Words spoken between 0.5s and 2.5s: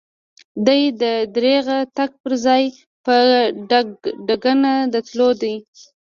دی د يرغه تګ پر